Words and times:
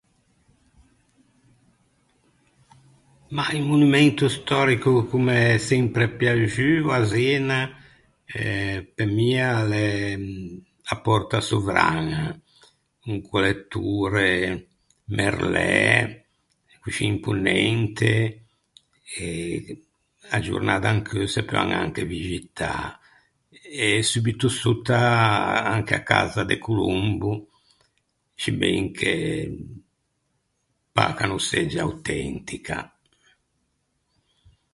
Mah 3.35 3.51
un 3.59 3.65
monumento 3.71 4.25
stòrico 4.37 4.91
ch’o 5.07 5.17
m’é 5.27 5.41
sempre 5.71 6.03
piaxuo 6.19 6.89
à 6.97 7.01
Zena 7.13 7.59
eh 8.41 8.75
pe 8.95 9.03
mi 9.15 9.31
a 9.49 9.51
l’é 9.71 9.91
a 10.93 10.95
Pòrta 11.05 11.37
Sovraña, 11.49 12.23
con 13.03 13.15
quelle 13.27 13.55
tore 13.73 14.31
merlæ, 15.17 15.83
coscì 16.81 17.03
imponente 17.13 18.11
e 19.23 19.27
a-a 20.33 20.39
giornâ 20.47 20.73
d’ancheu 20.83 21.23
se 21.33 21.41
peuan 21.49 21.69
anche 21.83 22.09
vixitâ. 22.13 22.73
E 23.85 23.87
subito 24.11 24.45
sotta 24.61 25.01
anche 25.75 25.95
a 25.97 26.05
casa 26.13 26.41
de 26.49 26.55
Colombo, 26.65 27.31
sciben 28.41 28.83
che 28.97 29.13
pâ 30.95 31.05
ch’a 31.15 31.25
no 31.31 31.39
segge 31.49 31.79
autentica. 31.87 32.77